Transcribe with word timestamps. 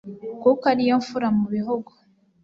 kuko 0.41 0.63
ariyo 0.73 0.95
mfura 1.01 1.27
mu 1.37 1.45
bihugu 1.53 1.91